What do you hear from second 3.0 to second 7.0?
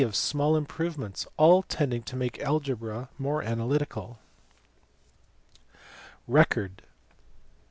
more analytical. Record.